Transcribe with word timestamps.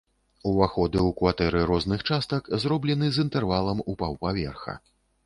Уваходы 0.51 0.99
ў 1.07 1.17
кватэры 1.19 1.61
розных 1.71 2.03
частак 2.11 2.49
зроблены 2.63 3.11
з 3.19 3.23
інтэрвалам 3.27 3.85
у 3.95 3.97
паўпаверха. 4.01 4.73